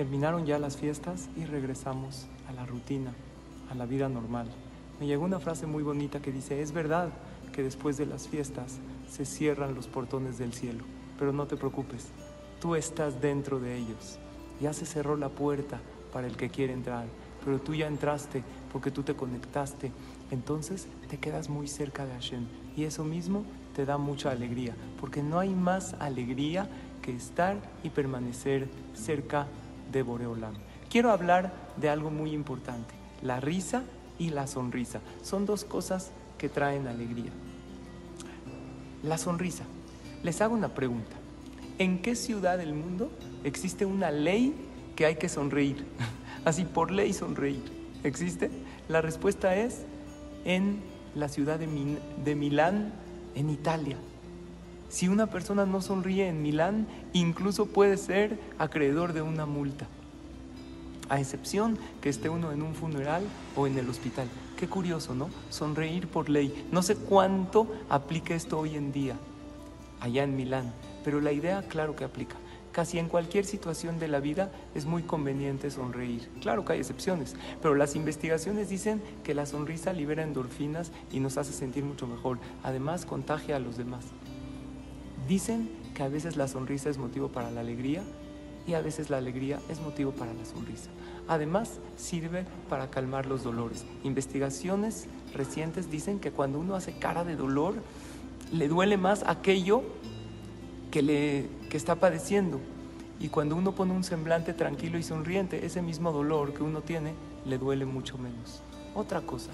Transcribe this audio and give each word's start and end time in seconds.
Terminaron 0.00 0.46
ya 0.46 0.58
las 0.58 0.78
fiestas 0.78 1.28
y 1.36 1.44
regresamos 1.44 2.26
a 2.48 2.54
la 2.54 2.64
rutina, 2.64 3.12
a 3.70 3.74
la 3.74 3.84
vida 3.84 4.08
normal. 4.08 4.46
Me 4.98 5.06
llegó 5.06 5.26
una 5.26 5.40
frase 5.40 5.66
muy 5.66 5.82
bonita 5.82 6.22
que 6.22 6.32
dice, 6.32 6.62
es 6.62 6.72
verdad 6.72 7.10
que 7.52 7.62
después 7.62 7.98
de 7.98 8.06
las 8.06 8.26
fiestas 8.26 8.78
se 9.10 9.26
cierran 9.26 9.74
los 9.74 9.88
portones 9.88 10.38
del 10.38 10.54
cielo, 10.54 10.84
pero 11.18 11.34
no 11.34 11.46
te 11.46 11.58
preocupes, 11.58 12.12
tú 12.62 12.76
estás 12.76 13.20
dentro 13.20 13.60
de 13.60 13.76
ellos. 13.76 14.18
Ya 14.58 14.72
se 14.72 14.86
cerró 14.86 15.18
la 15.18 15.28
puerta 15.28 15.82
para 16.14 16.26
el 16.26 16.38
que 16.38 16.48
quiere 16.48 16.72
entrar, 16.72 17.04
pero 17.44 17.60
tú 17.60 17.74
ya 17.74 17.86
entraste 17.86 18.42
porque 18.72 18.90
tú 18.90 19.02
te 19.02 19.14
conectaste. 19.14 19.92
Entonces 20.30 20.88
te 21.10 21.18
quedas 21.18 21.50
muy 21.50 21.68
cerca 21.68 22.06
de 22.06 22.14
Hashem 22.14 22.46
y 22.74 22.84
eso 22.84 23.04
mismo 23.04 23.44
te 23.76 23.84
da 23.84 23.98
mucha 23.98 24.30
alegría, 24.30 24.74
porque 24.98 25.22
no 25.22 25.38
hay 25.38 25.50
más 25.50 25.92
alegría 26.00 26.70
que 27.02 27.14
estar 27.14 27.58
y 27.82 27.90
permanecer 27.90 28.70
cerca 28.94 29.46
de 29.92 30.02
Boreolam. 30.02 30.54
Quiero 30.88 31.10
hablar 31.10 31.52
de 31.76 31.88
algo 31.88 32.10
muy 32.10 32.32
importante, 32.32 32.94
la 33.22 33.40
risa 33.40 33.84
y 34.18 34.30
la 34.30 34.46
sonrisa. 34.46 35.00
Son 35.22 35.46
dos 35.46 35.64
cosas 35.64 36.10
que 36.38 36.48
traen 36.48 36.86
alegría. 36.86 37.30
La 39.02 39.18
sonrisa. 39.18 39.64
Les 40.22 40.40
hago 40.40 40.54
una 40.54 40.74
pregunta. 40.74 41.16
¿En 41.78 42.02
qué 42.02 42.14
ciudad 42.14 42.58
del 42.58 42.74
mundo 42.74 43.10
existe 43.44 43.86
una 43.86 44.10
ley 44.10 44.54
que 44.96 45.06
hay 45.06 45.16
que 45.16 45.28
sonreír? 45.28 45.86
Así 46.44 46.64
por 46.64 46.90
ley 46.90 47.12
sonreír. 47.12 47.62
¿Existe? 48.04 48.50
La 48.88 49.00
respuesta 49.00 49.56
es 49.56 49.84
en 50.44 50.80
la 51.14 51.28
ciudad 51.28 51.58
de, 51.58 51.68
de 52.24 52.34
Milán, 52.34 52.92
en 53.34 53.50
Italia. 53.50 53.96
Si 54.90 55.06
una 55.06 55.28
persona 55.28 55.66
no 55.66 55.80
sonríe 55.80 56.26
en 56.26 56.42
Milán, 56.42 56.88
incluso 57.12 57.66
puede 57.66 57.96
ser 57.96 58.40
acreedor 58.58 59.12
de 59.12 59.22
una 59.22 59.46
multa, 59.46 59.86
a 61.08 61.20
excepción 61.20 61.78
que 62.00 62.08
esté 62.08 62.28
uno 62.28 62.50
en 62.50 62.60
un 62.60 62.74
funeral 62.74 63.22
o 63.54 63.68
en 63.68 63.78
el 63.78 63.88
hospital. 63.88 64.26
Qué 64.56 64.66
curioso, 64.66 65.14
¿no? 65.14 65.30
Sonreír 65.48 66.08
por 66.08 66.28
ley. 66.28 66.66
No 66.72 66.82
sé 66.82 66.96
cuánto 66.96 67.68
aplica 67.88 68.34
esto 68.34 68.58
hoy 68.58 68.74
en 68.74 68.90
día, 68.90 69.14
allá 70.00 70.24
en 70.24 70.34
Milán, 70.34 70.72
pero 71.04 71.20
la 71.20 71.30
idea 71.30 71.62
claro 71.62 71.94
que 71.94 72.02
aplica. 72.02 72.34
Casi 72.72 72.98
en 72.98 73.08
cualquier 73.08 73.44
situación 73.44 74.00
de 74.00 74.08
la 74.08 74.18
vida 74.18 74.50
es 74.74 74.86
muy 74.86 75.04
conveniente 75.04 75.70
sonreír. 75.70 76.28
Claro 76.40 76.64
que 76.64 76.72
hay 76.72 76.80
excepciones, 76.80 77.36
pero 77.62 77.76
las 77.76 77.94
investigaciones 77.94 78.68
dicen 78.68 79.00
que 79.22 79.34
la 79.34 79.46
sonrisa 79.46 79.92
libera 79.92 80.24
endorfinas 80.24 80.90
y 81.12 81.20
nos 81.20 81.38
hace 81.38 81.52
sentir 81.52 81.84
mucho 81.84 82.08
mejor. 82.08 82.38
Además, 82.64 83.06
contagia 83.06 83.54
a 83.54 83.60
los 83.60 83.76
demás. 83.76 84.04
Dicen 85.28 85.70
que 85.94 86.02
a 86.02 86.08
veces 86.08 86.36
la 86.36 86.48
sonrisa 86.48 86.90
es 86.90 86.98
motivo 86.98 87.28
para 87.28 87.50
la 87.50 87.60
alegría 87.60 88.02
y 88.66 88.74
a 88.74 88.80
veces 88.80 89.10
la 89.10 89.18
alegría 89.18 89.60
es 89.68 89.80
motivo 89.80 90.12
para 90.12 90.32
la 90.34 90.44
sonrisa. 90.44 90.90
Además, 91.28 91.78
sirve 91.96 92.44
para 92.68 92.90
calmar 92.90 93.26
los 93.26 93.42
dolores. 93.42 93.84
Investigaciones 94.04 95.06
recientes 95.34 95.90
dicen 95.90 96.18
que 96.18 96.30
cuando 96.32 96.58
uno 96.58 96.74
hace 96.74 96.92
cara 96.98 97.24
de 97.24 97.36
dolor, 97.36 97.74
le 98.52 98.68
duele 98.68 98.96
más 98.96 99.22
aquello 99.26 99.82
que, 100.90 101.02
le, 101.02 101.48
que 101.68 101.76
está 101.76 101.96
padeciendo. 101.96 102.60
Y 103.20 103.28
cuando 103.28 103.54
uno 103.54 103.74
pone 103.74 103.92
un 103.92 104.02
semblante 104.02 104.54
tranquilo 104.54 104.98
y 104.98 105.02
sonriente, 105.02 105.64
ese 105.64 105.82
mismo 105.82 106.10
dolor 106.10 106.54
que 106.54 106.62
uno 106.62 106.80
tiene 106.80 107.12
le 107.44 107.58
duele 107.58 107.84
mucho 107.84 108.18
menos. 108.18 108.62
Otra 108.94 109.20
cosa, 109.20 109.50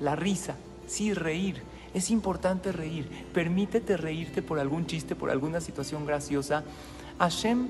la 0.00 0.16
risa, 0.16 0.56
sí 0.86 1.12
reír. 1.14 1.62
Es 1.96 2.10
importante 2.10 2.72
reír. 2.72 3.08
Permítete 3.32 3.96
reírte 3.96 4.42
por 4.42 4.58
algún 4.58 4.84
chiste, 4.84 5.16
por 5.16 5.30
alguna 5.30 5.62
situación 5.62 6.04
graciosa. 6.04 6.62
Hashem 7.18 7.68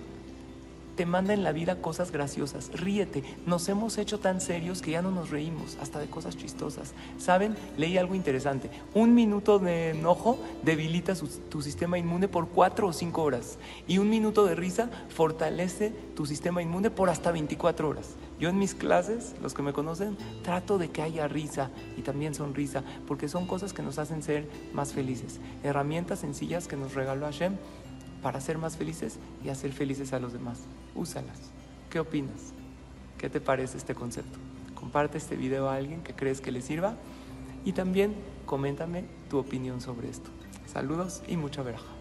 te 0.97 1.07
manda 1.07 1.35
en 1.35 1.45
la 1.45 1.53
vida 1.53 1.81
cosas 1.81 2.11
graciosas. 2.11 2.71
Ríete. 2.73 3.23
Nos 3.47 3.69
hemos 3.69 3.99
hecho 3.99 4.19
tan 4.19 4.41
serios 4.41 4.83
que 4.83 4.93
ya 4.93 5.03
no 5.03 5.11
nos 5.11 5.31
reímos, 5.31 5.77
hasta 5.81 5.99
de 5.99 6.07
cosas 6.07 6.37
chistosas. 6.37 6.95
¿Saben? 7.19 7.55
Leí 7.77 7.99
algo 7.99 8.15
interesante. 8.15 8.71
Un 8.95 9.15
minuto 9.15 9.59
de 9.59 9.91
enojo 9.91 10.39
debilita 10.62 11.15
tu 11.51 11.62
sistema 11.62 11.99
inmune 11.99 12.29
por 12.29 12.49
cuatro 12.49 12.89
o 12.89 12.93
cinco 12.93 13.23
horas. 13.23 13.59
Y 13.87 13.99
un 13.99 14.09
minuto 14.09 14.45
de 14.47 14.55
risa 14.55 14.91
fortalece 15.09 15.93
tu 16.17 16.27
sistema 16.27 16.62
inmune 16.62 16.91
por 16.91 17.11
hasta 17.11 17.31
24 17.31 17.89
horas. 17.89 18.15
Yo 18.39 18.49
en 18.49 18.59
mis 18.59 18.75
clases, 18.75 19.35
los 19.43 19.55
que 19.55 19.62
me 19.62 19.73
conocen, 19.73 20.17
trato 20.43 20.79
de 20.79 20.91
que 20.91 21.03
haya 21.03 21.29
risa 21.29 21.71
y 21.97 22.03
también 22.03 22.35
sonrisa, 22.35 22.83
porque 23.06 23.29
son 23.29 23.47
cosas 23.47 23.73
que 23.73 23.83
nos 23.83 23.99
hacen 23.99 24.23
ser 24.23 24.49
más 24.73 24.93
felices. 24.93 25.41
Herramientas 25.62 26.21
sencillas 26.21 26.69
que 26.69 26.77
nos 26.77 26.95
regaló 26.95 27.27
Hashem 27.27 27.56
para 28.26 28.41
ser 28.41 28.59
más 28.59 28.76
felices 28.76 29.20
y 29.44 29.50
hacer 29.50 29.72
felices 29.72 30.12
a 30.12 30.19
los 30.19 30.32
demás. 30.32 30.59
Úsalas. 30.97 31.38
¿Qué 31.88 32.00
opinas? 32.00 32.53
¿Qué 33.19 33.31
te 33.31 33.41
parece 33.41 33.78
este 33.78 33.94
concepto? 33.94 34.37
Comparte 34.75 35.16
este 35.16 35.37
video 35.37 35.69
a 35.69 35.76
alguien 35.76 36.03
que 36.03 36.12
crees 36.12 36.41
que 36.41 36.50
le 36.50 36.60
sirva 36.60 36.97
y 37.64 37.70
también 37.70 38.16
coméntame 38.44 39.04
tu 39.31 39.38
opinión 39.38 39.81
sobre 39.81 40.10
esto. 40.10 40.28
Saludos 40.66 41.22
y 41.28 41.37
mucha 41.37 41.62
verja. 41.62 41.96